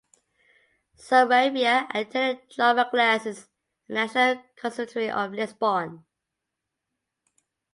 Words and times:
Saraiva 0.97 1.85
attended 1.93 2.49
drama 2.49 2.89
classes 2.89 3.41
at 3.41 3.47
the 3.87 3.93
National 3.93 4.43
Conservatory 4.55 5.11
of 5.11 5.31
Lisbon. 5.31 6.03